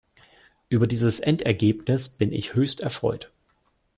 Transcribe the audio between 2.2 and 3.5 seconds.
ich höchst erfreut.